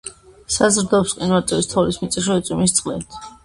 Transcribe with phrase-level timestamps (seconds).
[0.55, 3.25] საზრდოობს მყინვარის, თოვლის, მიწისქვეშა და წვიმის წყლით.